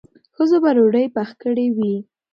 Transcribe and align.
ښځو 0.35 0.57
به 0.63 0.69
ډوډۍ 0.75 1.05
پخ 1.15 1.29
کړې 1.41 1.67
وي. 1.75 1.95